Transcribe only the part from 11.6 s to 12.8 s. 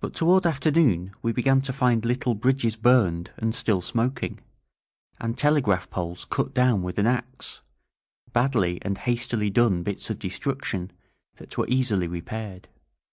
easily repaired.